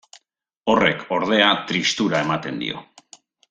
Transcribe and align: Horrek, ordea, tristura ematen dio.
Horrek, 0.73 1.03
ordea, 1.19 1.49
tristura 1.73 2.23
ematen 2.29 2.61
dio. 2.65 2.83